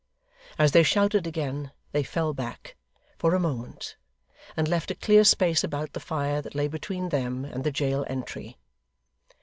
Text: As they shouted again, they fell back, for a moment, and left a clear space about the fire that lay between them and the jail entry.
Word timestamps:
As 0.57 0.71
they 0.71 0.81
shouted 0.81 1.27
again, 1.27 1.71
they 1.91 2.01
fell 2.01 2.33
back, 2.33 2.75
for 3.19 3.35
a 3.35 3.39
moment, 3.39 3.97
and 4.57 4.67
left 4.67 4.89
a 4.89 4.95
clear 4.95 5.23
space 5.23 5.63
about 5.63 5.93
the 5.93 5.99
fire 5.99 6.41
that 6.41 6.55
lay 6.55 6.67
between 6.67 7.09
them 7.09 7.45
and 7.45 7.63
the 7.63 7.71
jail 7.71 8.03
entry. 8.09 8.57